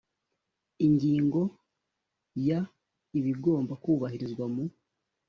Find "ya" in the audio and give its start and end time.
2.47-2.59